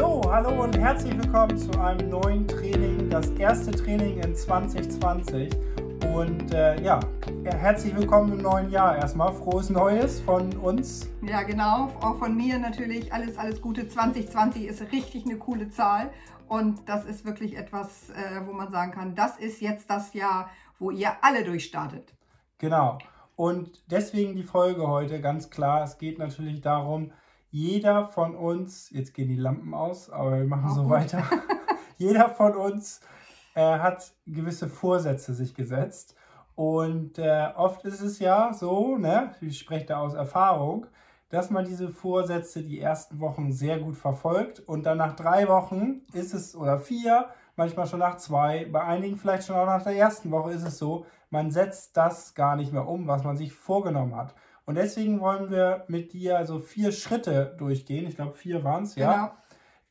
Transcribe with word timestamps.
So, 0.00 0.22
hallo 0.32 0.62
und 0.62 0.78
herzlich 0.78 1.14
willkommen 1.14 1.58
zu 1.58 1.78
einem 1.78 2.08
neuen 2.08 2.48
Training, 2.48 3.10
das 3.10 3.28
erste 3.32 3.70
Training 3.70 4.18
in 4.22 4.34
2020. 4.34 5.50
Und 6.16 6.54
äh, 6.54 6.80
ja, 6.80 7.00
herzlich 7.44 7.94
willkommen 7.94 8.32
im 8.32 8.40
neuen 8.40 8.70
Jahr 8.70 8.96
erstmal. 8.96 9.30
Frohes 9.34 9.68
Neues 9.68 10.22
von 10.22 10.56
uns. 10.56 11.06
Ja, 11.20 11.42
genau. 11.42 11.90
Auch 12.00 12.16
von 12.16 12.34
mir 12.34 12.58
natürlich. 12.58 13.12
Alles, 13.12 13.36
alles 13.36 13.60
Gute. 13.60 13.88
2020 13.88 14.68
ist 14.68 14.90
richtig 14.90 15.26
eine 15.26 15.36
coole 15.36 15.68
Zahl. 15.68 16.10
Und 16.48 16.88
das 16.88 17.04
ist 17.04 17.26
wirklich 17.26 17.58
etwas, 17.58 18.08
äh, 18.08 18.40
wo 18.46 18.54
man 18.54 18.70
sagen 18.70 18.92
kann, 18.92 19.14
das 19.14 19.36
ist 19.36 19.60
jetzt 19.60 19.90
das 19.90 20.14
Jahr, 20.14 20.48
wo 20.78 20.90
ihr 20.90 21.10
alle 21.20 21.44
durchstartet. 21.44 22.14
Genau. 22.56 22.96
Und 23.36 23.82
deswegen 23.90 24.34
die 24.34 24.44
Folge 24.44 24.88
heute 24.88 25.20
ganz 25.20 25.50
klar. 25.50 25.84
Es 25.84 25.98
geht 25.98 26.18
natürlich 26.18 26.62
darum, 26.62 27.12
jeder 27.50 28.06
von 28.06 28.34
uns, 28.36 28.90
jetzt 28.90 29.14
gehen 29.14 29.28
die 29.28 29.36
Lampen 29.36 29.74
aus, 29.74 30.08
aber 30.10 30.38
wir 30.38 30.46
machen 30.46 30.70
Auch 30.70 30.74
so 30.74 30.82
gut. 30.82 30.90
weiter. 30.90 31.22
jeder 31.96 32.30
von 32.30 32.54
uns 32.54 33.00
äh, 33.54 33.78
hat 33.78 34.12
gewisse 34.26 34.68
Vorsätze 34.68 35.34
sich 35.34 35.54
gesetzt. 35.54 36.14
Und 36.54 37.18
äh, 37.18 37.48
oft 37.56 37.84
ist 37.84 38.00
es 38.00 38.18
ja 38.18 38.52
so, 38.52 38.96
ne, 38.96 39.34
ich 39.40 39.58
spreche 39.58 39.86
da 39.86 40.00
aus 40.00 40.14
Erfahrung, 40.14 40.86
dass 41.30 41.50
man 41.50 41.64
diese 41.64 41.88
Vorsätze 41.88 42.62
die 42.62 42.80
ersten 42.80 43.20
Wochen 43.20 43.52
sehr 43.52 43.78
gut 43.78 43.96
verfolgt 43.96 44.60
und 44.60 44.84
dann 44.84 44.98
nach 44.98 45.14
drei 45.14 45.48
Wochen 45.48 46.02
ist 46.12 46.34
es 46.34 46.56
oder 46.56 46.78
vier, 46.78 47.28
manchmal 47.56 47.86
schon 47.86 48.00
nach 48.00 48.16
zwei, 48.16 48.66
bei 48.66 48.82
einigen 48.82 49.16
vielleicht 49.16 49.46
schon 49.46 49.56
auch 49.56 49.66
nach 49.66 49.84
der 49.84 49.94
ersten 49.94 50.30
Woche 50.30 50.50
ist 50.52 50.64
es 50.64 50.78
so, 50.78 51.06
man 51.30 51.50
setzt 51.50 51.96
das 51.96 52.34
gar 52.34 52.56
nicht 52.56 52.72
mehr 52.72 52.86
um, 52.86 53.06
was 53.06 53.22
man 53.22 53.36
sich 53.36 53.52
vorgenommen 53.52 54.16
hat. 54.16 54.34
Und 54.70 54.76
deswegen 54.76 55.18
wollen 55.18 55.50
wir 55.50 55.84
mit 55.88 56.12
dir 56.12 56.38
also 56.38 56.60
vier 56.60 56.92
Schritte 56.92 57.56
durchgehen. 57.58 58.06
Ich 58.06 58.14
glaube, 58.14 58.36
vier 58.36 58.62
waren 58.62 58.84
es, 58.84 58.94
ja. 58.94 59.12
Genau. 59.12 59.32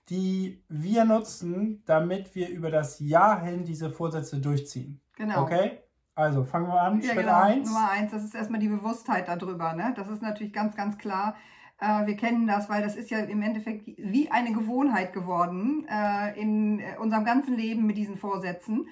Die 0.08 0.64
wir 0.70 1.04
nutzen, 1.04 1.84
damit 1.86 2.34
wir 2.34 2.48
über 2.48 2.72
das 2.72 2.98
Jahr 3.02 3.44
hin 3.44 3.66
diese 3.66 3.90
Vorsätze 3.90 4.40
durchziehen. 4.40 5.02
Genau. 5.18 5.42
Okay? 5.44 5.80
Also 6.16 6.46
fangen 6.46 6.68
wir 6.68 6.82
an. 6.82 7.02
Ja, 7.02 7.12
Schritt 7.12 7.26
genau. 7.26 7.42
1. 7.42 7.68
Nummer 7.68 7.92
1, 7.92 8.12
das 8.12 8.24
ist 8.24 8.34
erstmal 8.34 8.62
die 8.62 8.70
Bewusstheit 8.70 9.28
darüber. 9.28 9.74
Ne? 9.74 9.94
Das 9.98 10.08
ist 10.08 10.22
natürlich 10.22 10.54
ganz, 10.54 10.78
ganz 10.78 10.98
klar. 10.98 11.36
Äh, 11.82 12.06
wir 12.06 12.16
kennen 12.16 12.48
das, 12.48 12.70
weil 12.70 12.82
das 12.82 12.96
ist 12.96 13.10
ja 13.10 13.20
im 13.20 13.42
Endeffekt 13.42 13.86
wie 13.86 14.32
eine 14.32 14.54
Gewohnheit 14.54 15.12
geworden 15.12 15.86
äh, 15.90 16.40
in 16.40 16.80
äh, 16.80 16.96
unserem 17.02 17.26
ganzen 17.26 17.58
Leben 17.58 17.86
mit 17.86 17.98
diesen 17.98 18.16
Vorsätzen 18.16 18.88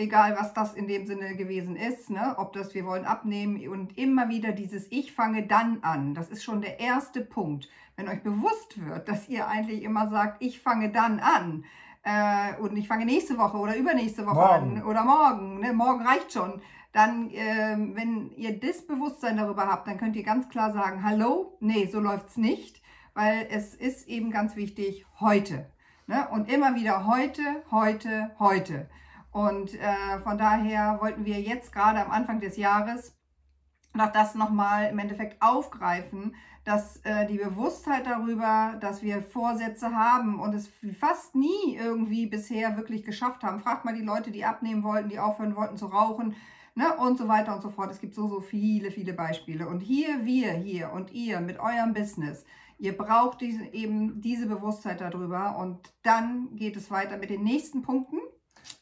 egal 0.00 0.36
was 0.38 0.54
das 0.54 0.74
in 0.74 0.88
dem 0.88 1.06
Sinne 1.06 1.36
gewesen 1.36 1.76
ist, 1.76 2.10
ne? 2.10 2.34
ob 2.38 2.52
das 2.52 2.74
wir 2.74 2.84
wollen 2.86 3.04
abnehmen 3.04 3.68
und 3.68 3.96
immer 3.96 4.28
wieder 4.28 4.52
dieses 4.52 4.90
Ich 4.90 5.12
fange 5.12 5.46
dann 5.46 5.78
an. 5.82 6.14
Das 6.14 6.28
ist 6.28 6.42
schon 6.42 6.62
der 6.62 6.80
erste 6.80 7.20
Punkt. 7.20 7.68
Wenn 7.96 8.08
euch 8.08 8.22
bewusst 8.22 8.84
wird, 8.84 9.08
dass 9.08 9.28
ihr 9.28 9.46
eigentlich 9.46 9.82
immer 9.82 10.08
sagt, 10.08 10.42
ich 10.42 10.60
fange 10.60 10.90
dann 10.90 11.20
an 11.20 11.64
äh, 12.02 12.60
und 12.60 12.76
ich 12.76 12.88
fange 12.88 13.04
nächste 13.04 13.36
Woche 13.38 13.58
oder 13.58 13.76
übernächste 13.76 14.26
Woche 14.26 14.34
morgen. 14.34 14.78
an 14.78 14.84
oder 14.84 15.04
morgen, 15.04 15.60
ne? 15.60 15.72
morgen 15.72 16.06
reicht 16.06 16.32
schon. 16.32 16.62
Dann, 16.92 17.30
äh, 17.30 17.76
wenn 17.94 18.32
ihr 18.36 18.58
das 18.58 18.86
Bewusstsein 18.86 19.36
darüber 19.36 19.68
habt, 19.68 19.86
dann 19.86 19.98
könnt 19.98 20.16
ihr 20.16 20.24
ganz 20.24 20.48
klar 20.48 20.72
sagen, 20.72 21.04
hallo, 21.04 21.56
nee, 21.60 21.86
so 21.86 22.00
läuft 22.00 22.30
es 22.30 22.36
nicht, 22.36 22.82
weil 23.14 23.46
es 23.50 23.74
ist 23.74 24.08
eben 24.08 24.30
ganz 24.30 24.56
wichtig, 24.56 25.06
heute. 25.20 25.66
Ne? 26.06 26.26
Und 26.32 26.50
immer 26.50 26.74
wieder 26.74 27.06
heute, 27.06 27.42
heute, 27.70 28.30
heute. 28.40 28.88
Und 29.32 29.74
äh, 29.74 30.20
von 30.22 30.38
daher 30.38 30.98
wollten 31.00 31.24
wir 31.24 31.40
jetzt 31.40 31.72
gerade 31.72 32.04
am 32.04 32.10
Anfang 32.10 32.40
des 32.40 32.56
Jahres 32.56 33.16
noch 33.94 34.12
das 34.12 34.34
nochmal 34.34 34.90
im 34.90 34.98
Endeffekt 34.98 35.40
aufgreifen, 35.42 36.34
dass 36.64 36.98
äh, 36.98 37.26
die 37.26 37.38
Bewusstheit 37.38 38.06
darüber, 38.06 38.76
dass 38.80 39.02
wir 39.02 39.22
Vorsätze 39.22 39.94
haben 39.94 40.38
und 40.38 40.54
es 40.54 40.70
fast 40.98 41.34
nie 41.34 41.76
irgendwie 41.76 42.26
bisher 42.26 42.76
wirklich 42.76 43.04
geschafft 43.04 43.42
haben. 43.42 43.60
Fragt 43.60 43.84
mal 43.84 43.94
die 43.94 44.04
Leute, 44.04 44.30
die 44.30 44.44
abnehmen 44.44 44.82
wollten, 44.82 45.08
die 45.08 45.18
aufhören 45.18 45.56
wollten 45.56 45.76
zu 45.76 45.86
rauchen 45.86 46.36
ne, 46.74 46.96
und 46.96 47.18
so 47.18 47.28
weiter 47.28 47.54
und 47.54 47.62
so 47.62 47.70
fort. 47.70 47.90
Es 47.90 48.00
gibt 48.00 48.14
so, 48.14 48.28
so 48.28 48.40
viele, 48.40 48.90
viele 48.90 49.12
Beispiele. 49.12 49.68
Und 49.68 49.80
hier, 49.80 50.24
wir 50.24 50.52
hier 50.52 50.92
und 50.92 51.12
ihr 51.12 51.40
mit 51.40 51.58
eurem 51.58 51.94
Business, 51.94 52.44
ihr 52.78 52.96
braucht 52.96 53.40
diese, 53.40 53.64
eben 53.72 54.20
diese 54.20 54.46
Bewusstheit 54.46 55.00
darüber 55.00 55.56
und 55.58 55.78
dann 56.02 56.54
geht 56.56 56.76
es 56.76 56.90
weiter 56.90 57.16
mit 57.16 57.30
den 57.30 57.42
nächsten 57.42 57.82
Punkten. 57.82 58.18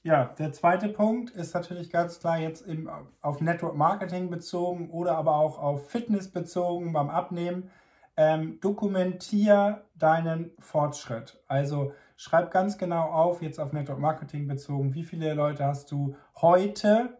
Ja, 0.02 0.32
der 0.38 0.52
zweite 0.52 0.88
Punkt 0.88 1.30
ist 1.30 1.54
natürlich 1.54 1.90
ganz 1.90 2.20
klar 2.20 2.38
jetzt 2.38 2.66
im, 2.66 2.88
auf 3.20 3.40
Network 3.40 3.76
Marketing 3.76 4.30
bezogen 4.30 4.90
oder 4.90 5.16
aber 5.16 5.36
auch 5.36 5.58
auf 5.58 5.90
Fitness 5.90 6.30
bezogen 6.30 6.92
beim 6.92 7.10
Abnehmen. 7.10 7.70
Ähm, 8.16 8.58
dokumentier 8.60 9.84
deinen 9.94 10.50
Fortschritt. 10.58 11.38
Also 11.46 11.92
schreib 12.16 12.50
ganz 12.50 12.78
genau 12.78 13.10
auf, 13.10 13.42
jetzt 13.42 13.60
auf 13.60 13.72
Network 13.72 14.00
Marketing 14.00 14.48
bezogen, 14.48 14.94
wie 14.94 15.04
viele 15.04 15.34
Leute 15.34 15.64
hast 15.64 15.90
du 15.92 16.16
heute 16.36 17.18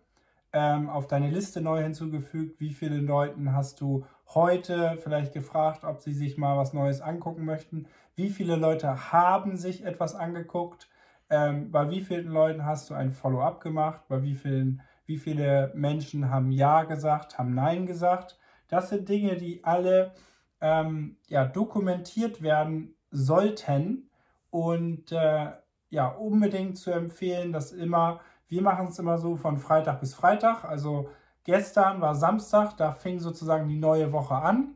ähm, 0.53 0.89
auf 0.89 1.07
deine 1.07 1.31
Liste 1.31 1.61
neu 1.61 1.83
hinzugefügt, 1.83 2.59
wie 2.61 2.73
viele 2.73 2.99
Leuten 2.99 3.55
hast 3.55 3.81
du 3.81 4.07
heute 4.35 4.99
vielleicht 5.03 5.33
gefragt, 5.33 5.85
ob 5.85 6.01
sie 6.01 6.13
sich 6.13 6.37
mal 6.37 6.57
was 6.57 6.73
Neues 6.73 7.01
angucken 7.01 7.45
möchten, 7.45 7.87
wie 8.17 8.31
viele 8.31 8.57
Leute 8.57 9.13
haben 9.13 9.57
sich 9.57 9.85
etwas 9.85 10.15
angeguckt 10.15 10.89
ähm, 11.31 11.71
bei 11.71 11.91
wie 11.91 12.01
vielen 12.01 12.29
Leuten 12.29 12.65
hast 12.65 12.91
du 12.91 12.95
ein 12.95 13.13
Follow-up 13.13 13.61
gemacht? 13.61 14.03
Bei 14.09 14.23
wie 14.23 14.35
vielen, 14.35 14.83
wie 15.07 15.19
viele 15.19 15.73
Menschen 15.75 16.31
haben 16.31 16.51
Ja 16.51 16.85
gesagt, 16.85 17.39
haben 17.39 17.55
Nein 17.55 17.87
gesagt? 17.87 18.39
Das 18.69 18.91
sind 18.91 19.09
Dinge, 19.09 19.37
die 19.37 19.65
alle 19.65 20.15
ähm, 20.61 21.17
ja, 21.29 21.45
dokumentiert 21.45 22.43
werden 22.43 22.95
sollten 23.11 24.11
und 24.51 25.13
äh, 25.13 25.53
ja, 25.91 26.09
unbedingt 26.09 26.77
zu 26.79 26.91
empfehlen, 26.91 27.53
dass 27.53 27.73
immer, 27.73 28.21
wir 28.49 28.63
machen 28.63 28.89
es 28.89 28.99
immer 28.99 29.19
so 29.19 29.37
von 29.37 29.59
Freitag 29.59 30.01
bis 30.01 30.15
Freitag, 30.15 30.65
also 30.65 31.09
gestern 31.45 32.01
war 32.01 32.15
Samstag, 32.15 32.77
da 32.77 32.93
fing 32.93 33.21
sozusagen 33.21 33.69
die 33.69 33.79
neue 33.79 34.13
Woche 34.13 34.35
an 34.35 34.75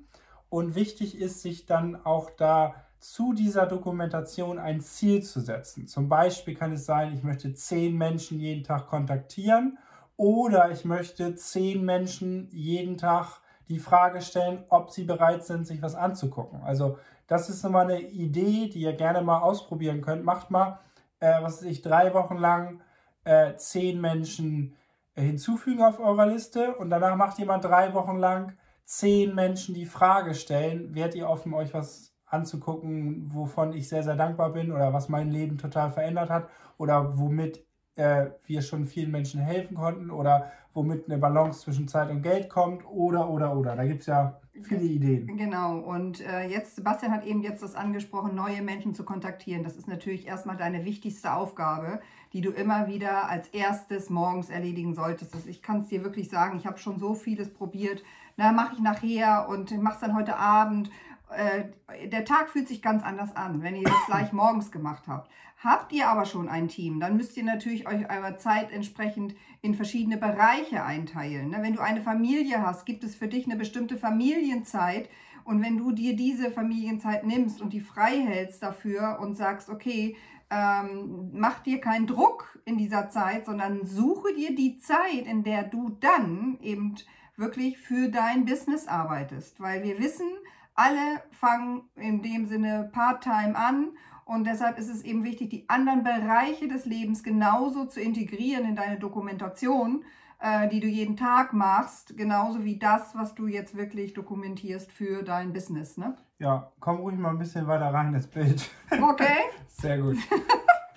und 0.49 0.75
wichtig 0.75 1.19
ist, 1.19 1.43
sich 1.43 1.67
dann 1.67 2.05
auch 2.05 2.31
da 2.31 2.75
zu 3.03 3.33
dieser 3.33 3.67
Dokumentation 3.67 4.61
ein 4.61 4.81
Ziel 4.81 5.25
zu 5.25 5.41
setzen. 5.41 5.89
Zum 5.89 6.09
Beispiel 6.09 6.55
kann 6.55 6.73
es 6.73 6.87
sein, 6.87 7.13
ich 7.13 7.25
möchte 7.25 7.53
zehn 7.53 7.99
Menschen 7.99 8.39
jeden 8.39 8.63
Tag 8.63 8.87
kontaktieren 8.87 9.77
oder 10.17 10.71
ich 10.71 10.85
möchte 10.85 11.35
zehn 11.35 11.85
Menschen 11.85 12.49
jeden 12.53 12.97
Tag 12.97 13.41
die 13.69 13.81
Frage 13.81 14.23
stellen, 14.23 14.65
ob 14.69 14.91
sie 14.91 15.03
bereit 15.03 15.45
sind, 15.45 15.67
sich 15.67 15.83
was 15.83 15.97
anzugucken. 15.97 16.63
Also 16.63 16.97
das 17.27 17.49
ist 17.49 17.65
immer 17.65 17.81
eine 17.81 18.01
Idee, 18.01 18.69
die 18.69 18.83
ihr 18.83 18.93
gerne 18.93 19.21
mal 19.21 19.41
ausprobieren 19.41 20.01
könnt. 20.01 20.25
Macht 20.25 20.53
mal, 20.53 20.79
äh, 21.19 21.43
was 21.43 21.57
weiß 21.57 21.71
ich, 21.71 21.83
drei 21.83 22.15
Wochen 22.15 22.37
lang 22.37 22.83
äh, 23.25 23.57
zehn 23.57 24.01
Menschen 24.01 24.77
äh, 25.17 25.23
hinzufügen 25.23 25.83
auf 25.83 25.99
eurer 25.99 26.27
Liste 26.27 26.77
und 26.77 26.91
danach 26.91 27.17
macht 27.17 27.41
jemand 27.41 27.65
drei 27.65 27.95
Wochen 27.95 28.19
lang 28.19 28.57
zehn 28.85 29.35
Menschen 29.35 29.75
die 29.75 29.87
Frage 29.87 30.37
stellen, 30.37 30.95
werdet 30.95 31.17
ihr 31.17 31.29
offen, 31.29 31.53
euch 31.53 31.75
was 31.75 32.12
anzugucken, 32.33 33.31
wovon 33.33 33.73
ich 33.75 33.89
sehr, 33.89 34.03
sehr 34.03 34.17
dankbar 34.17 34.51
bin 34.51 34.73
oder 34.73 34.93
was 34.93 35.09
mein 35.09 35.31
Leben 35.31 35.59
total 35.59 35.91
verändert 35.91 36.31
hat 36.31 36.49
oder 36.79 37.19
womit 37.19 37.65
äh, 37.97 38.31
wir 38.47 38.63
schon 38.63 38.87
vielen 38.87 39.11
Menschen 39.11 39.41
helfen 39.41 39.77
konnten 39.77 40.11
oder 40.11 40.51
womit 40.73 41.07
eine 41.07 41.19
Balance 41.19 41.61
zwischen 41.61 41.89
Zeit 41.89 42.11
und 42.11 42.23
Geld 42.23 42.49
kommt 42.49 42.87
oder, 42.87 43.29
oder, 43.29 43.55
oder. 43.55 43.77
Da 43.77 43.85
gibt 43.85 44.01
es 44.01 44.07
ja 44.07 44.41
viele 44.63 44.85
Ideen. 44.85 45.37
Genau, 45.37 45.79
und 45.79 46.23
äh, 46.23 46.49
jetzt, 46.49 46.77
Sebastian 46.77 47.13
hat 47.13 47.27
eben 47.27 47.43
jetzt 47.43 47.63
das 47.63 47.75
angesprochen, 47.75 48.35
neue 48.35 48.63
Menschen 48.63 48.95
zu 48.95 49.05
kontaktieren. 49.05 49.63
Das 49.63 49.77
ist 49.77 49.87
natürlich 49.87 50.27
erstmal 50.27 50.57
deine 50.57 50.87
wichtigste 50.87 51.35
Aufgabe, 51.35 52.01
die 52.33 52.41
du 52.41 52.51
immer 52.51 52.87
wieder 52.87 53.29
als 53.29 53.49
erstes 53.49 54.09
morgens 54.09 54.49
erledigen 54.49 54.95
solltest. 54.95 55.35
Also 55.35 55.51
ich 55.51 55.61
kann 55.61 55.81
es 55.81 55.89
dir 55.89 56.03
wirklich 56.03 56.31
sagen, 56.31 56.57
ich 56.57 56.67
habe 56.67 56.79
schon 56.79 56.99
so 56.99 57.15
vieles 57.15 57.53
probiert. 57.53 58.03
Na, 58.39 58.53
mache 58.53 58.75
ich 58.75 58.81
nachher 58.81 59.47
und 59.51 59.79
mache 59.83 59.97
es 59.97 60.01
dann 60.01 60.17
heute 60.17 60.37
Abend 60.37 60.91
äh, 61.37 62.09
der 62.09 62.25
Tag 62.25 62.49
fühlt 62.51 62.69
sich 62.69 62.83
ganz 62.83 63.03
anders 63.03 63.35
an, 63.35 63.63
wenn 63.63 63.77
ihr 63.77 63.85
das 63.85 64.07
gleich 64.07 64.33
morgens 64.33 64.71
gemacht 64.71 65.05
habt. 65.07 65.31
Habt 65.63 65.93
ihr 65.93 66.09
aber 66.09 66.25
schon 66.25 66.49
ein 66.49 66.69
Team, 66.69 66.99
dann 66.99 67.17
müsst 67.17 67.37
ihr 67.37 67.45
natürlich 67.45 67.87
euch 67.87 68.11
eurer 68.11 68.37
Zeit 68.37 68.73
entsprechend 68.73 69.35
in 69.61 69.75
verschiedene 69.75 70.17
Bereiche 70.17 70.85
einteilen. 70.85 71.51
Ne? 71.51 71.59
Wenn 71.61 71.75
du 71.75 71.81
eine 71.81 72.01
Familie 72.01 72.63
hast, 72.67 72.85
gibt 72.85 73.05
es 73.05 73.15
für 73.15 73.29
dich 73.29 73.47
eine 73.47 73.57
bestimmte 73.57 73.97
Familienzeit. 73.97 75.09
Und 75.45 75.63
wenn 75.63 75.79
du 75.79 75.93
dir 75.93 76.17
diese 76.17 76.51
Familienzeit 76.51 77.25
nimmst 77.25 77.61
und 77.61 77.73
die 77.73 77.81
frei 77.81 78.21
hältst 78.21 78.63
dafür 78.63 79.19
und 79.21 79.37
sagst, 79.37 79.71
okay, 79.71 80.17
ähm, 80.51 81.31
mach 81.33 81.61
dir 81.61 81.81
keinen 81.81 82.07
Druck 82.07 82.59
in 82.65 82.77
dieser 82.77 83.09
Zeit, 83.09 83.47
sondern 83.47 83.87
suche 83.87 84.35
dir 84.35 84.55
die 84.55 84.79
Zeit, 84.79 85.27
in 85.27 85.45
der 85.45 85.63
du 85.63 85.97
dann 86.01 86.59
eben 86.61 86.97
wirklich 87.37 87.79
für 87.79 88.09
dein 88.09 88.45
Business 88.45 88.87
arbeitest. 88.87 89.61
Weil 89.61 89.83
wir 89.83 89.99
wissen, 89.99 90.29
alle 90.75 91.23
fangen 91.31 91.83
in 91.97 92.23
dem 92.23 92.47
Sinne 92.47 92.91
Part-Time 92.93 93.57
an 93.57 93.89
und 94.25 94.47
deshalb 94.47 94.79
ist 94.79 94.89
es 94.89 95.03
eben 95.03 95.25
wichtig, 95.25 95.51
die 95.51 95.69
anderen 95.69 96.05
Bereiche 96.05 96.69
des 96.69 96.87
Lebens 96.87 97.23
genauso 97.23 97.85
zu 97.85 98.01
integrieren 98.01 98.65
in 98.65 98.77
deine 98.77 98.99
Dokumentation, 98.99 100.05
äh, 100.41 100.69
die 100.69 100.81
du 100.81 100.87
jeden 100.87 101.17
Tag 101.17 101.53
machst, 101.53 102.17
genauso 102.17 102.65
wie 102.65 102.79
das, 102.79 103.15
was 103.15 103.35
du 103.35 103.47
jetzt 103.47 103.77
wirklich 103.77 104.15
dokumentierst 104.15 104.91
für 104.93 105.23
dein 105.23 105.53
Business. 105.53 105.97
Ne? 105.97 106.17
Ja, 106.39 106.73
komm 106.81 106.99
ruhig 106.99 107.19
mal 107.19 107.31
ein 107.31 107.39
bisschen 107.39 107.67
weiter 107.67 107.93
rein 107.93 108.15
ins 108.15 108.27
Bild. 108.27 108.71
Okay. 109.03 109.39
Sehr 109.69 109.99
gut. 109.99 110.17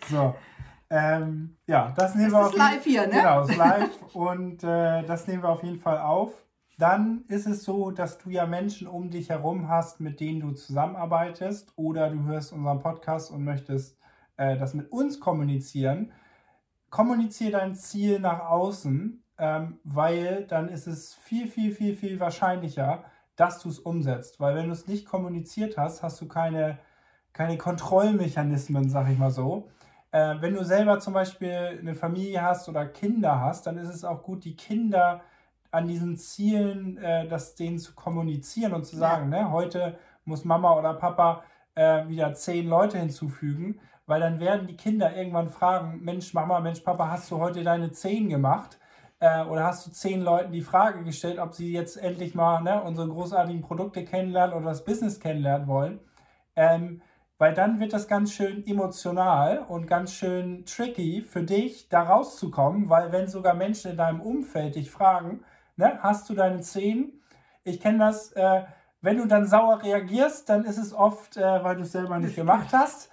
So. 0.10 0.36
Ähm, 0.90 1.58
ja, 1.66 1.94
das 1.98 2.14
nehmen 2.16 2.32
Das 2.32 2.40
wir 2.40 2.48
ist 2.48 2.54
auf 2.54 2.58
live 2.58 2.84
hier, 2.84 3.08
ne? 3.08 3.14
Genau, 3.14 3.42
ist 3.42 3.56
live 3.58 4.16
und 4.16 4.64
äh, 4.64 5.04
das 5.04 5.28
nehmen 5.28 5.42
wir 5.42 5.50
auf 5.50 5.64
jeden 5.64 5.80
Fall 5.80 5.98
auf. 5.98 6.45
Dann 6.78 7.24
ist 7.28 7.48
es 7.48 7.64
so, 7.64 7.92
dass 7.92 8.18
du 8.18 8.30
ja 8.30 8.46
Menschen 8.46 8.88
um 8.88 9.10
dich 9.10 9.30
herum 9.30 9.70
hast, 9.70 10.02
mit 10.02 10.20
denen 10.20 10.42
du 10.42 10.52
zusammenarbeitest 10.52 11.72
oder 11.78 12.10
du 12.10 12.24
hörst 12.24 12.52
unseren 12.52 12.80
Podcast 12.80 13.32
und 13.32 13.46
möchtest 13.46 13.98
äh, 14.36 14.58
das 14.58 14.74
mit 14.74 14.92
uns 14.92 15.22
kommunizieren. 15.22 16.12
Kommuniziere 16.90 17.52
dein 17.52 17.76
Ziel 17.76 18.20
nach 18.20 18.42
außen, 18.42 19.24
ähm, 19.38 19.80
weil 19.84 20.46
dann 20.48 20.68
ist 20.68 20.88
es 20.88 21.16
viel, 21.16 21.48
viel, 21.48 21.72
viel, 21.72 21.96
viel 21.96 22.20
wahrscheinlicher, 22.20 23.06
dass 23.38 23.60
du 23.60 23.70
es 23.70 23.80
umsetzt. 23.80 24.42
Weil 24.42 24.56
wenn 24.56 24.68
du 24.68 24.74
es 24.74 24.88
nicht 24.88 25.06
kommuniziert 25.06 25.78
hast, 25.78 26.04
hast 26.04 26.20
du 26.20 26.28
keine, 26.28 26.78
keine 27.32 27.58
Kontrollmechanismen, 27.58 28.90
sag 28.90 29.10
ich 29.10 29.18
mal 29.18 29.32
so. 29.32 29.70
Äh, 30.12 30.36
wenn 30.42 30.54
du 30.54 30.66
selber 30.66 31.00
zum 31.00 31.14
Beispiel 31.14 31.78
eine 31.80 31.96
Familie 31.96 32.42
hast 32.42 32.68
oder 32.68 32.86
Kinder 32.86 33.40
hast, 33.40 33.66
dann 33.66 33.78
ist 33.78 33.90
es 33.90 34.04
auch 34.04 34.24
gut, 34.24 34.44
die 34.44 34.58
Kinder 34.58 35.22
an 35.76 35.88
diesen 35.88 36.18
Zielen, 36.18 36.98
äh, 36.98 37.28
das 37.28 37.56
denen 37.56 37.80
zu 37.80 37.94
kommunizieren 37.94 38.74
und 38.74 38.86
zu 38.86 38.96
sagen, 38.96 39.30
ne, 39.30 39.52
heute 39.52 39.98
muss 40.24 40.46
Mama 40.46 40.78
oder 40.78 40.94
Papa 40.94 41.44
äh, 41.76 42.08
wieder 42.08 42.34
zehn 42.34 42.68
Leute 42.68 42.98
hinzufügen, 42.98 43.80
weil 44.06 44.22
dann 44.22 44.40
werden 44.40 44.68
die 44.68 44.78
Kinder 44.78 45.16
irgendwann 45.16 45.50
fragen, 45.50 46.00
Mensch 46.02 46.34
Mama, 46.34 46.60
Mensch 46.62 46.80
Papa, 46.80 47.10
hast 47.10 47.30
du 47.30 47.40
heute 47.40 47.64
deine 47.64 47.92
zehn 47.92 48.30
gemacht? 48.30 48.80
Äh, 49.20 49.44
oder 49.46 49.66
hast 49.66 49.86
du 49.86 49.92
zehn 49.92 50.22
Leuten 50.22 50.54
die 50.54 50.62
Frage 50.62 51.04
gestellt, 51.04 51.40
ob 51.40 51.54
sie 51.54 51.74
jetzt 51.74 51.98
endlich 51.98 52.36
mal 52.36 52.62
ne, 52.62 52.82
unsere 52.82 53.10
großartigen 53.10 53.62
Produkte 53.62 54.06
kennenlernen 54.06 54.56
oder 54.56 54.68
das 54.68 54.86
Business 54.86 55.20
kennenlernen 55.20 55.68
wollen? 55.68 56.00
Ähm, 56.56 57.02
weil 57.38 57.54
dann 57.54 57.82
wird 57.82 57.92
das 57.92 58.08
ganz 58.08 58.32
schön 58.32 58.66
emotional 58.66 59.66
und 59.68 59.88
ganz 59.88 60.14
schön 60.14 60.66
tricky 60.66 61.22
für 61.22 61.44
dich, 61.44 61.90
da 61.90 62.04
rauszukommen, 62.04 62.90
weil 62.90 63.12
wenn 63.12 63.28
sogar 63.28 63.54
Menschen 63.56 63.92
in 63.92 63.98
deinem 63.98 64.22
Umfeld 64.22 64.76
dich 64.76 64.90
fragen, 64.90 65.44
ne, 65.76 66.00
hast 66.02 66.30
du 66.30 66.34
deine 66.34 66.62
Zehen? 66.62 67.22
Ich 67.64 67.80
kenne 67.80 68.00
das, 68.00 68.32
äh, 68.34 68.64
wenn 69.02 69.18
du 69.18 69.26
dann 69.28 69.46
sauer 69.48 69.82
reagierst, 69.84 70.50
dann 70.50 70.66
ist 70.66 70.78
es 70.78 70.94
oft, 70.94 71.38
äh, 71.38 71.64
weil 71.64 71.76
du 71.76 71.82
es 71.84 71.92
selber 71.92 72.18
nicht 72.20 72.36
gemacht 72.36 72.70
hast. 72.72 73.10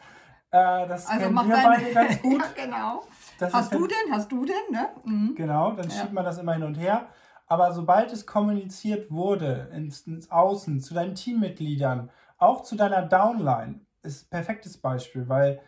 Äh, 0.51 0.87
das 0.87 1.07
Also 1.09 1.25
kennen 1.25 1.49
wir 1.49 1.57
beide 1.63 1.93
ganz 1.93 2.21
gut. 2.23 2.43
ja, 2.43 2.65
genau. 2.65 3.03
Das 3.39 3.53
Hast 3.53 3.75
du 3.75 3.87
denn? 3.87 4.13
Hast 4.13 4.31
du 4.31 4.45
denn? 4.45 4.55
Ne? 4.71 4.89
Mhm. 5.05 5.35
Genau, 5.35 5.73
dann 5.73 5.89
Ja. 5.89 5.91
schiebt 5.93 6.13
man 6.13 6.25
das 6.25 6.39
immer 6.39 6.53
hin 6.55 6.63
und 6.63 6.75
her. 6.75 7.07
Aber 7.47 7.73
sobald 7.73 8.13
es 8.13 8.27
kommuniziert 8.27 9.11
wurde 9.11 9.69
ins, 9.75 10.03
ins 10.07 10.31
Außen, 10.31 10.81
zu 10.81 10.95
deinen 10.95 11.15
Teammitgliedern, 11.15 12.11
auch 12.39 12.63
zu 12.63 12.77
deiner 12.77 13.03
Downline, 13.03 13.81
ist 14.03 14.27
ein 14.27 14.31
perfektes 14.31 14.79
Beispiel, 14.79 15.29
weil 15.29 15.61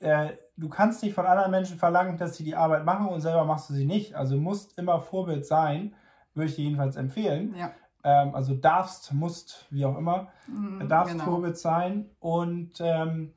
äh, 0.00 0.30
du 0.56 0.68
kannst 0.68 1.02
nicht 1.02 1.14
von 1.14 1.26
anderen 1.26 1.50
Menschen 1.50 1.76
verlangen, 1.78 2.16
dass 2.16 2.36
sie 2.36 2.44
die 2.44 2.54
Arbeit 2.56 2.84
machen 2.84 3.08
und 3.08 3.20
selber 3.20 3.44
machst 3.44 3.68
du 3.68 3.74
sie 3.74 3.84
nicht. 3.84 4.14
Also 4.14 4.36
musst 4.36 4.78
immer 4.78 5.00
Vorbild 5.00 5.44
sein, 5.46 5.94
würde 6.38 6.50
ich 6.50 6.56
jedenfalls 6.56 6.96
empfehlen. 6.96 7.54
Ja. 7.54 7.72
Ähm, 8.04 8.34
also 8.34 8.54
darfst, 8.54 9.12
musst, 9.12 9.66
wie 9.70 9.84
auch 9.84 9.98
immer 9.98 10.28
Mhm, 10.46 10.88
darfst 10.88 11.12
genau. 11.12 11.24
Vorbild 11.24 11.58
sein. 11.58 12.08
Und 12.20 12.74
ähm, 12.80 13.34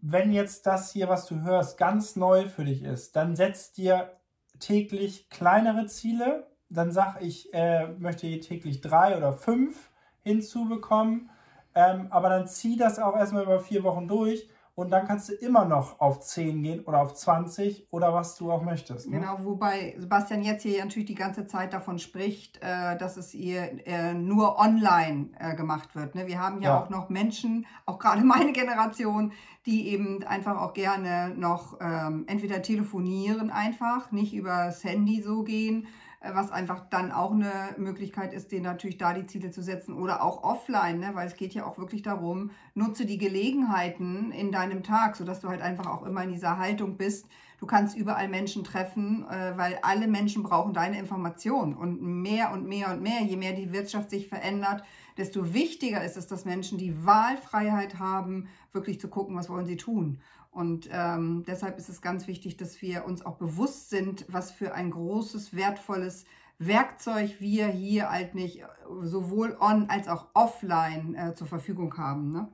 wenn 0.00 0.32
jetzt 0.32 0.66
das 0.66 0.92
hier, 0.92 1.08
was 1.08 1.26
du 1.26 1.42
hörst, 1.42 1.76
ganz 1.76 2.16
neu 2.16 2.46
für 2.46 2.64
dich 2.64 2.82
ist, 2.82 3.16
dann 3.16 3.36
setz 3.36 3.72
dir 3.72 4.12
täglich 4.60 5.28
kleinere 5.28 5.86
Ziele. 5.86 6.46
Dann 6.70 6.92
sag 6.92 7.22
ich, 7.22 7.52
äh, 7.54 7.88
möchte 7.98 8.40
täglich 8.40 8.80
drei 8.80 9.16
oder 9.16 9.32
fünf 9.32 9.90
hinzubekommen. 10.22 11.30
Ähm, 11.74 12.08
aber 12.10 12.28
dann 12.28 12.46
zieh 12.46 12.76
das 12.76 12.98
auch 12.98 13.16
erstmal 13.16 13.44
über 13.44 13.60
vier 13.60 13.82
Wochen 13.84 14.08
durch 14.08 14.48
und 14.78 14.90
dann 14.90 15.08
kannst 15.08 15.28
du 15.28 15.32
immer 15.32 15.64
noch 15.64 15.98
auf 15.98 16.20
10 16.20 16.62
gehen 16.62 16.84
oder 16.84 17.00
auf 17.00 17.12
20 17.12 17.88
oder 17.90 18.14
was 18.14 18.36
du 18.36 18.52
auch 18.52 18.62
möchtest. 18.62 19.10
Ne? 19.10 19.18
Genau, 19.18 19.38
wobei 19.40 19.96
Sebastian 19.98 20.44
jetzt 20.44 20.62
hier 20.62 20.84
natürlich 20.84 21.08
die 21.08 21.16
ganze 21.16 21.48
Zeit 21.48 21.72
davon 21.72 21.98
spricht, 21.98 22.58
äh, 22.62 22.96
dass 22.96 23.16
es 23.16 23.34
ihr 23.34 23.84
äh, 23.88 24.14
nur 24.14 24.56
online 24.56 25.30
äh, 25.40 25.56
gemacht 25.56 25.96
wird. 25.96 26.14
Ne? 26.14 26.28
Wir 26.28 26.38
haben 26.40 26.62
ja, 26.62 26.68
Ja. 26.68 26.80
auch 26.80 26.90
noch 26.90 27.08
Menschen, 27.08 27.66
auch 27.86 27.98
gerade 27.98 28.22
meine 28.24 28.52
Generation, 28.52 29.32
die 29.66 29.88
eben 29.88 30.22
einfach 30.22 30.56
auch 30.60 30.74
gerne 30.74 31.34
noch 31.36 31.78
ähm, 31.80 32.22
entweder 32.28 32.62
telefonieren 32.62 33.50
einfach, 33.50 34.12
nicht 34.12 34.32
übers 34.32 34.84
Handy 34.84 35.20
so 35.22 35.42
gehen, 35.42 35.88
was 36.20 36.50
einfach 36.50 36.88
dann 36.90 37.12
auch 37.12 37.32
eine 37.32 37.52
Möglichkeit 37.76 38.32
ist, 38.32 38.50
denen 38.50 38.64
natürlich 38.64 38.98
da 38.98 39.14
die 39.14 39.26
Ziele 39.26 39.50
zu 39.50 39.62
setzen 39.62 39.94
oder 39.94 40.22
auch 40.22 40.42
offline, 40.42 40.98
ne? 40.98 41.10
weil 41.14 41.28
es 41.28 41.36
geht 41.36 41.54
ja 41.54 41.64
auch 41.64 41.78
wirklich 41.78 42.02
darum, 42.02 42.50
nutze 42.74 43.06
die 43.06 43.18
Gelegenheiten 43.18 44.32
in 44.32 44.50
deinem 44.50 44.82
Tag, 44.82 45.16
sodass 45.16 45.40
du 45.40 45.48
halt 45.48 45.62
einfach 45.62 45.86
auch 45.86 46.04
immer 46.04 46.24
in 46.24 46.32
dieser 46.32 46.58
Haltung 46.58 46.96
bist. 46.96 47.26
Du 47.58 47.66
kannst 47.66 47.96
überall 47.96 48.28
Menschen 48.28 48.62
treffen, 48.62 49.26
äh, 49.28 49.52
weil 49.56 49.78
alle 49.82 50.06
Menschen 50.06 50.42
brauchen 50.44 50.72
deine 50.72 50.98
Information 50.98 51.74
und 51.74 52.00
mehr 52.00 52.52
und 52.52 52.66
mehr 52.66 52.90
und 52.92 53.02
mehr, 53.02 53.20
je 53.22 53.36
mehr 53.36 53.52
die 53.52 53.72
Wirtschaft 53.72 54.10
sich 54.10 54.28
verändert, 54.28 54.82
desto 55.16 55.52
wichtiger 55.52 56.04
ist 56.04 56.16
es, 56.16 56.28
dass 56.28 56.44
Menschen 56.44 56.78
die 56.78 57.04
Wahlfreiheit 57.04 57.98
haben, 57.98 58.46
wirklich 58.72 59.00
zu 59.00 59.08
gucken, 59.08 59.34
was 59.36 59.48
wollen 59.50 59.66
sie 59.66 59.76
tun. 59.76 60.20
Und 60.52 60.88
ähm, 60.92 61.44
deshalb 61.46 61.78
ist 61.78 61.88
es 61.88 62.00
ganz 62.00 62.26
wichtig, 62.28 62.56
dass 62.56 62.80
wir 62.80 63.04
uns 63.04 63.26
auch 63.26 63.36
bewusst 63.36 63.90
sind, 63.90 64.24
was 64.28 64.50
für 64.52 64.72
ein 64.74 64.90
großes, 64.92 65.54
wertvolles 65.54 66.24
Werkzeug 66.60 67.40
wir 67.40 67.66
hier 67.66 68.10
halt 68.10 68.34
nicht 68.34 68.60
äh, 68.62 68.66
sowohl 69.02 69.56
on 69.60 69.90
als 69.90 70.06
auch 70.08 70.26
offline 70.34 71.14
äh, 71.16 71.34
zur 71.34 71.46
Verfügung 71.48 71.96
haben. 71.98 72.30
Ne? 72.32 72.48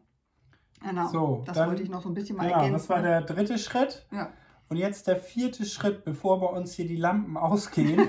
Genau, 0.83 1.09
So, 1.09 1.43
das 1.47 1.57
dann- 1.57 1.69
wollte 1.69 1.83
ich 1.83 1.89
noch 1.91 2.03
so 2.03 2.09
ein 2.09 2.15
bisschen 2.15 2.37
mal 2.37 2.45
Ja, 2.49 2.57
ergänzen. 2.57 2.73
das 2.73 2.89
war 2.89 3.03
der 3.03 3.21
dritte 3.23 3.59
Schritt. 3.59 4.07
ja. 4.11 4.31
Und 4.69 4.76
jetzt 4.76 5.06
der 5.06 5.16
vierte 5.16 5.64
Schritt, 5.64 6.05
bevor 6.05 6.40
bei 6.40 6.46
uns 6.46 6.75
hier 6.75 6.87
die 6.87 6.96
Lampen 6.96 7.37
ausgehen. 7.37 8.08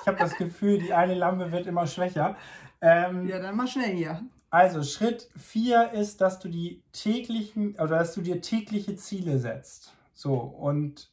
ich 0.00 0.06
habe 0.06 0.18
das 0.18 0.36
Gefühl, 0.36 0.78
die 0.78 0.92
eine 0.92 1.14
Lampe 1.14 1.52
wird 1.52 1.66
immer 1.66 1.86
schwächer. 1.86 2.36
Ähm, 2.80 3.26
ja, 3.26 3.38
dann 3.38 3.56
mal 3.56 3.66
schnell 3.66 3.94
hier. 3.94 4.22
Also 4.50 4.82
Schritt 4.82 5.28
4 5.36 5.92
ist, 5.92 6.20
dass 6.20 6.38
du 6.38 6.48
die 6.48 6.82
täglichen 6.92 7.74
oder 7.74 7.98
dass 7.98 8.14
du 8.14 8.22
dir 8.22 8.40
tägliche 8.40 8.96
Ziele 8.96 9.38
setzt. 9.38 9.92
So 10.14 10.34
und 10.34 11.10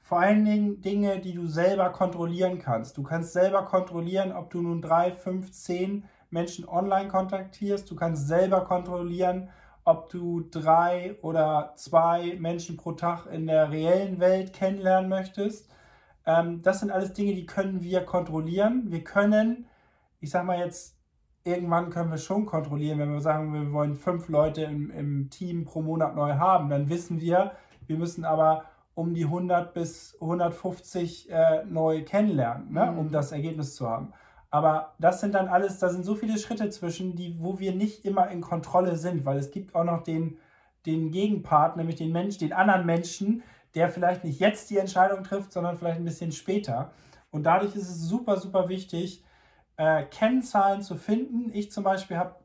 vor 0.00 0.20
allen 0.20 0.42
Dingen 0.46 0.80
Dinge, 0.80 1.20
die 1.20 1.34
du 1.34 1.46
selber 1.46 1.90
kontrollieren 1.90 2.58
kannst. 2.58 2.96
Du 2.96 3.02
kannst 3.02 3.34
selber 3.34 3.66
kontrollieren, 3.66 4.32
ob 4.32 4.48
du 4.48 4.62
nun 4.62 4.80
drei, 4.80 5.12
fünf, 5.12 5.52
zehn 5.52 6.04
Menschen 6.30 6.66
online 6.66 7.08
kontaktierst. 7.08 7.90
Du 7.90 7.94
kannst 7.94 8.26
selber 8.26 8.64
kontrollieren, 8.64 9.50
ob 9.88 10.10
du 10.10 10.42
drei 10.42 11.16
oder 11.22 11.72
zwei 11.76 12.36
Menschen 12.38 12.76
pro 12.76 12.92
Tag 12.92 13.26
in 13.26 13.46
der 13.46 13.70
reellen 13.70 14.20
Welt 14.20 14.52
kennenlernen 14.52 15.08
möchtest. 15.08 15.70
Ähm, 16.26 16.60
das 16.60 16.80
sind 16.80 16.90
alles 16.90 17.14
Dinge, 17.14 17.34
die 17.34 17.46
können 17.46 17.82
wir 17.82 18.02
kontrollieren. 18.02 18.90
Wir 18.90 19.02
können, 19.02 19.66
ich 20.20 20.28
sag 20.30 20.44
mal 20.44 20.58
jetzt, 20.58 20.98
irgendwann 21.42 21.88
können 21.88 22.10
wir 22.10 22.18
schon 22.18 22.44
kontrollieren, 22.44 22.98
wenn 22.98 23.10
wir 23.12 23.22
sagen, 23.22 23.54
wir 23.54 23.72
wollen 23.72 23.96
fünf 23.96 24.28
Leute 24.28 24.62
im, 24.62 24.90
im 24.90 25.30
Team 25.30 25.64
pro 25.64 25.80
Monat 25.80 26.14
neu 26.14 26.34
haben, 26.34 26.68
dann 26.68 26.90
wissen 26.90 27.18
wir, 27.20 27.52
wir 27.86 27.96
müssen 27.96 28.26
aber 28.26 28.64
um 28.94 29.14
die 29.14 29.24
100 29.24 29.72
bis 29.72 30.18
150 30.20 31.30
äh, 31.30 31.64
neu 31.64 32.04
kennenlernen, 32.04 32.72
ne, 32.72 32.90
Mhm. 32.92 32.98
um 32.98 33.10
das 33.10 33.32
Ergebnis 33.32 33.74
zu 33.74 33.88
haben. 33.88 34.12
Aber 34.50 34.94
das 34.98 35.20
sind 35.20 35.34
dann 35.34 35.48
alles, 35.48 35.78
da 35.78 35.90
sind 35.90 36.04
so 36.04 36.14
viele 36.14 36.38
Schritte 36.38 36.70
zwischen, 36.70 37.16
die, 37.16 37.38
wo 37.38 37.58
wir 37.58 37.74
nicht 37.74 38.04
immer 38.04 38.28
in 38.28 38.40
Kontrolle 38.40 38.96
sind, 38.96 39.24
weil 39.24 39.38
es 39.38 39.50
gibt 39.50 39.74
auch 39.74 39.84
noch 39.84 40.02
den, 40.02 40.38
den 40.86 41.10
Gegenpart, 41.10 41.76
nämlich 41.76 41.96
den 41.96 42.12
Mensch, 42.12 42.38
den 42.38 42.52
anderen 42.52 42.86
Menschen, 42.86 43.42
der 43.74 43.90
vielleicht 43.90 44.24
nicht 44.24 44.40
jetzt 44.40 44.70
die 44.70 44.78
Entscheidung 44.78 45.22
trifft, 45.22 45.52
sondern 45.52 45.76
vielleicht 45.76 45.98
ein 45.98 46.04
bisschen 46.04 46.32
später. 46.32 46.92
Und 47.30 47.44
dadurch 47.44 47.76
ist 47.76 47.88
es 47.88 48.00
super, 48.00 48.38
super 48.38 48.68
wichtig, 48.70 49.22
äh, 49.76 50.04
Kennzahlen 50.04 50.80
zu 50.80 50.96
finden. 50.96 51.50
Ich 51.52 51.70
zum 51.70 51.84
Beispiel 51.84 52.16
habe 52.16 52.36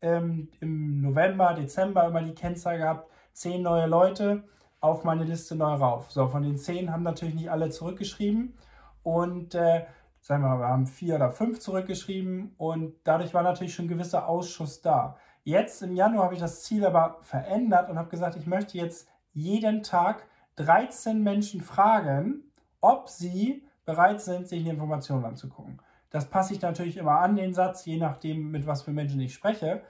ähm, 0.00 0.50
im 0.60 1.00
November, 1.00 1.54
Dezember 1.54 2.06
immer 2.06 2.22
die 2.22 2.34
Kennzahl 2.34 2.78
gehabt, 2.78 3.08
zehn 3.32 3.62
neue 3.62 3.86
Leute 3.86 4.44
auf 4.80 5.04
meine 5.04 5.24
Liste 5.24 5.56
neu 5.56 5.74
rauf. 5.74 6.10
So, 6.10 6.28
von 6.28 6.42
den 6.42 6.58
zehn 6.58 6.92
haben 6.92 7.04
natürlich 7.04 7.34
nicht 7.34 7.50
alle 7.50 7.70
zurückgeschrieben. 7.70 8.54
Und 9.02 9.54
äh, 9.54 9.86
sagen 10.24 10.42
wir 10.42 10.48
mal, 10.48 10.60
wir 10.60 10.68
haben 10.68 10.86
vier 10.86 11.16
oder 11.16 11.30
fünf 11.30 11.60
zurückgeschrieben 11.60 12.54
und 12.56 12.94
dadurch 13.04 13.34
war 13.34 13.42
natürlich 13.42 13.74
schon 13.74 13.84
ein 13.84 13.88
gewisser 13.88 14.26
Ausschuss 14.26 14.80
da. 14.80 15.18
Jetzt 15.42 15.82
im 15.82 15.94
Januar 15.94 16.24
habe 16.24 16.34
ich 16.34 16.40
das 16.40 16.62
Ziel 16.62 16.86
aber 16.86 17.18
verändert 17.20 17.90
und 17.90 17.98
habe 17.98 18.08
gesagt, 18.08 18.34
ich 18.36 18.46
möchte 18.46 18.78
jetzt 18.78 19.06
jeden 19.34 19.82
Tag 19.82 20.26
13 20.56 21.22
Menschen 21.22 21.60
fragen, 21.60 22.50
ob 22.80 23.10
sie 23.10 23.66
bereit 23.84 24.22
sind, 24.22 24.48
sich 24.48 24.62
die 24.62 24.70
Informationen 24.70 25.26
anzugucken. 25.26 25.82
Das 26.08 26.30
passe 26.30 26.54
ich 26.54 26.62
natürlich 26.62 26.96
immer 26.96 27.18
an, 27.20 27.36
den 27.36 27.52
Satz, 27.52 27.84
je 27.84 27.98
nachdem, 27.98 28.50
mit 28.50 28.66
was 28.66 28.80
für 28.82 28.92
Menschen 28.92 29.20
ich 29.20 29.34
spreche. 29.34 29.82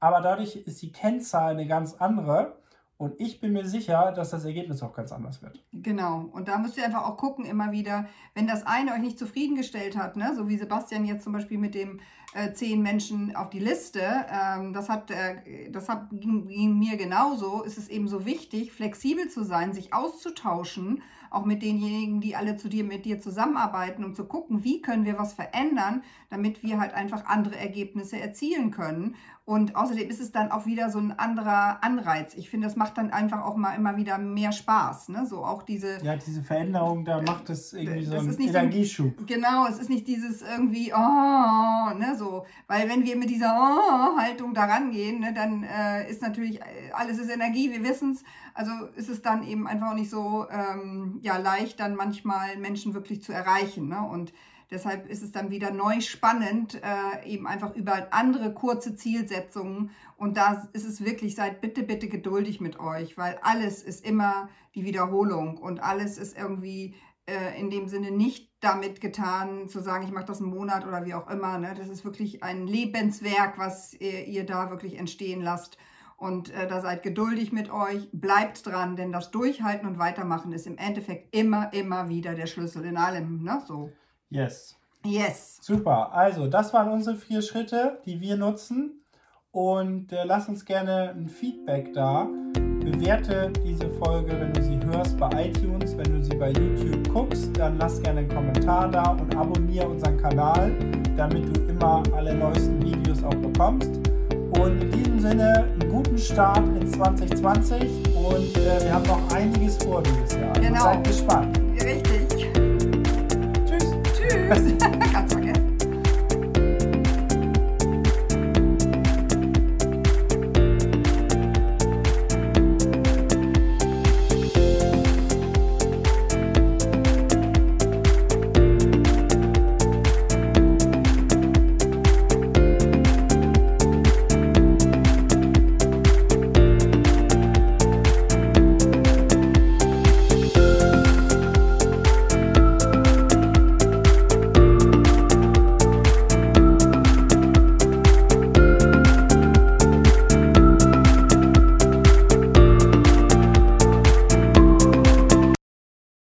Aber 0.00 0.20
dadurch 0.20 0.56
ist 0.56 0.82
die 0.82 0.92
Kennzahl 0.92 1.52
eine 1.52 1.66
ganz 1.66 1.94
andere. 1.94 2.58
Und 2.98 3.20
ich 3.20 3.40
bin 3.40 3.52
mir 3.52 3.64
sicher, 3.64 4.10
dass 4.10 4.30
das 4.30 4.44
Ergebnis 4.44 4.82
auch 4.82 4.92
ganz 4.92 5.12
anders 5.12 5.40
wird. 5.40 5.62
Genau. 5.72 6.28
Und 6.32 6.48
da 6.48 6.58
müsst 6.58 6.76
ihr 6.76 6.84
einfach 6.84 7.06
auch 7.06 7.16
gucken, 7.16 7.44
immer 7.44 7.70
wieder, 7.70 8.08
wenn 8.34 8.48
das 8.48 8.66
eine 8.66 8.92
euch 8.92 8.98
nicht 8.98 9.20
zufriedengestellt 9.20 9.96
hat, 9.96 10.16
ne? 10.16 10.32
so 10.34 10.48
wie 10.48 10.58
Sebastian 10.58 11.04
jetzt 11.04 11.22
zum 11.22 11.32
Beispiel 11.32 11.58
mit 11.58 11.76
dem 11.76 12.00
äh, 12.34 12.52
zehn 12.52 12.82
Menschen 12.82 13.36
auf 13.36 13.50
die 13.50 13.60
Liste, 13.60 14.02
ähm, 14.02 14.72
das, 14.72 14.88
hat, 14.88 15.12
äh, 15.12 15.70
das 15.70 15.88
hat, 15.88 16.08
ging, 16.10 16.48
ging 16.48 16.76
mir 16.76 16.96
genauso, 16.96 17.62
ist 17.62 17.78
es 17.78 17.88
eben 17.88 18.08
so 18.08 18.26
wichtig, 18.26 18.72
flexibel 18.72 19.28
zu 19.28 19.44
sein, 19.44 19.72
sich 19.72 19.94
auszutauschen, 19.94 21.00
auch 21.30 21.44
mit 21.44 21.62
denjenigen, 21.62 22.20
die 22.20 22.36
alle 22.36 22.56
zu 22.56 22.68
dir, 22.68 22.84
mit 22.84 23.04
dir 23.04 23.20
zusammenarbeiten, 23.20 24.04
um 24.04 24.14
zu 24.14 24.24
gucken, 24.24 24.64
wie 24.64 24.82
können 24.82 25.04
wir 25.04 25.18
was 25.18 25.34
verändern, 25.34 26.02
damit 26.30 26.62
wir 26.62 26.80
halt 26.80 26.94
einfach 26.94 27.26
andere 27.26 27.56
Ergebnisse 27.56 28.18
erzielen 28.18 28.70
können. 28.70 29.14
Und 29.48 29.76
außerdem 29.76 30.10
ist 30.10 30.20
es 30.20 30.30
dann 30.30 30.50
auch 30.50 30.66
wieder 30.66 30.90
so 30.90 30.98
ein 30.98 31.18
anderer 31.18 31.82
Anreiz. 31.82 32.34
Ich 32.34 32.50
finde, 32.50 32.66
das 32.66 32.76
macht 32.76 32.98
dann 32.98 33.10
einfach 33.10 33.46
auch 33.46 33.56
mal 33.56 33.72
immer 33.76 33.96
wieder 33.96 34.18
mehr 34.18 34.52
Spaß. 34.52 35.08
Ne? 35.08 35.24
So 35.24 35.42
auch 35.42 35.62
diese. 35.62 36.04
Ja, 36.04 36.16
diese 36.16 36.42
Veränderung, 36.42 37.06
da 37.06 37.22
macht 37.22 37.48
es 37.48 37.72
irgendwie 37.72 38.04
so 38.04 38.18
einen 38.18 38.38
Energieschub. 38.38 39.14
So, 39.18 39.24
genau, 39.24 39.66
es 39.66 39.78
ist 39.78 39.88
nicht 39.88 40.06
dieses 40.06 40.42
irgendwie, 40.42 40.92
oh, 40.92 41.98
ne, 41.98 42.14
so. 42.18 42.44
Weil 42.66 42.90
wenn 42.90 43.06
wir 43.06 43.16
mit 43.16 43.30
dieser 43.30 43.56
Oh-Haltung 43.56 44.52
da 44.52 44.66
rangehen, 44.66 45.20
ne, 45.20 45.32
dann 45.32 45.62
äh, 45.62 46.10
ist 46.10 46.20
natürlich, 46.20 46.60
äh, 46.60 46.92
alles 46.92 47.18
ist 47.18 47.30
Energie, 47.30 47.72
wir 47.72 47.82
wissen 47.82 48.12
es. 48.12 48.24
Also 48.52 48.70
ist 48.96 49.08
es 49.08 49.22
dann 49.22 49.42
eben 49.48 49.66
einfach 49.66 49.92
auch 49.92 49.94
nicht 49.94 50.10
so 50.10 50.46
ähm, 50.50 51.20
ja, 51.22 51.38
leicht, 51.38 51.80
dann 51.80 51.94
manchmal 51.94 52.58
Menschen 52.58 52.92
wirklich 52.92 53.22
zu 53.22 53.32
erreichen. 53.32 53.88
Ne? 53.88 54.06
Und 54.12 54.34
Deshalb 54.70 55.08
ist 55.08 55.22
es 55.22 55.32
dann 55.32 55.50
wieder 55.50 55.70
neu 55.70 56.00
spannend, 56.00 56.80
äh, 56.82 57.26
eben 57.26 57.46
einfach 57.46 57.74
über 57.74 58.08
andere 58.12 58.52
kurze 58.52 58.96
Zielsetzungen. 58.96 59.90
Und 60.16 60.36
da 60.36 60.68
ist 60.74 60.84
es 60.84 61.02
wirklich, 61.04 61.34
seid 61.34 61.60
bitte, 61.60 61.82
bitte 61.82 62.08
geduldig 62.08 62.60
mit 62.60 62.78
euch, 62.78 63.16
weil 63.16 63.38
alles 63.42 63.82
ist 63.82 64.04
immer 64.04 64.48
die 64.74 64.84
Wiederholung 64.84 65.56
und 65.56 65.80
alles 65.80 66.18
ist 66.18 66.36
irgendwie 66.36 66.94
äh, 67.26 67.58
in 67.58 67.70
dem 67.70 67.88
Sinne 67.88 68.10
nicht 68.10 68.50
damit 68.60 69.00
getan, 69.00 69.68
zu 69.68 69.80
sagen, 69.80 70.04
ich 70.04 70.12
mache 70.12 70.26
das 70.26 70.40
einen 70.40 70.50
Monat 70.50 70.86
oder 70.86 71.06
wie 71.06 71.14
auch 71.14 71.30
immer. 71.30 71.58
Ne? 71.58 71.74
Das 71.76 71.88
ist 71.88 72.04
wirklich 72.04 72.42
ein 72.42 72.66
Lebenswerk, 72.66 73.58
was 73.58 73.94
ihr, 73.94 74.26
ihr 74.26 74.44
da 74.44 74.70
wirklich 74.70 74.98
entstehen 74.98 75.40
lasst. 75.40 75.78
Und 76.16 76.50
äh, 76.50 76.66
da 76.66 76.80
seid 76.80 77.02
geduldig 77.02 77.52
mit 77.52 77.70
euch, 77.70 78.08
bleibt 78.12 78.66
dran, 78.66 78.96
denn 78.96 79.12
das 79.12 79.30
Durchhalten 79.30 79.86
und 79.86 79.98
Weitermachen 79.98 80.52
ist 80.52 80.66
im 80.66 80.76
Endeffekt 80.76 81.34
immer, 81.34 81.72
immer 81.72 82.08
wieder 82.08 82.34
der 82.34 82.46
Schlüssel 82.46 82.84
in 82.84 82.96
allem. 82.96 83.44
Ne? 83.44 83.62
So. 83.66 83.92
Yes. 84.30 84.76
Yes. 85.04 85.58
Super. 85.60 86.12
Also, 86.12 86.46
das 86.46 86.72
waren 86.74 86.90
unsere 86.90 87.16
vier 87.16 87.42
Schritte, 87.42 87.98
die 88.04 88.20
wir 88.20 88.36
nutzen. 88.36 89.02
Und 89.50 90.12
äh, 90.12 90.24
lass 90.24 90.48
uns 90.48 90.64
gerne 90.64 91.14
ein 91.16 91.28
Feedback 91.28 91.92
da. 91.94 92.28
Bewerte 92.80 93.50
diese 93.64 93.88
Folge, 93.90 94.38
wenn 94.38 94.52
du 94.52 94.62
sie 94.62 94.78
hörst, 94.86 95.16
bei 95.18 95.48
iTunes. 95.48 95.96
Wenn 95.96 96.12
du 96.12 96.22
sie 96.22 96.36
bei 96.36 96.52
YouTube 96.52 97.08
guckst, 97.12 97.56
dann 97.56 97.78
lass 97.78 98.02
gerne 98.02 98.20
einen 98.20 98.28
Kommentar 98.28 98.90
da 98.90 99.12
und 99.12 99.34
abonniere 99.34 99.88
unseren 99.88 100.18
Kanal, 100.18 100.72
damit 101.16 101.56
du 101.56 101.60
immer 101.62 102.02
alle 102.14 102.34
neuesten 102.34 102.82
Videos 102.82 103.22
auch 103.24 103.34
bekommst. 103.34 103.90
Und 104.60 104.82
in 104.82 104.90
diesem 104.90 105.20
Sinne 105.20 105.64
einen 105.64 105.90
guten 105.90 106.18
Start 106.18 106.66
in 106.80 106.86
2020 106.86 107.82
und 108.16 108.56
äh, 108.56 108.84
wir 108.84 108.94
haben 108.94 109.06
noch 109.06 109.34
einiges 109.34 109.76
vor 109.78 110.02
dieses 110.02 110.34
Jahr. 110.34 110.52
Genau. 110.54 110.82
Seid 110.82 111.04
gespannt. 111.04 111.67
Cheers. 114.48 115.07